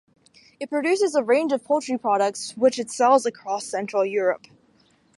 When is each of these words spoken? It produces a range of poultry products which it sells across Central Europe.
It 0.59 0.67
produces 0.71 1.13
a 1.13 1.21
range 1.21 1.51
of 1.53 1.63
poultry 1.63 1.95
products 1.95 2.57
which 2.57 2.79
it 2.79 2.89
sells 2.89 3.27
across 3.27 3.65
Central 3.67 4.03
Europe. 4.03 4.47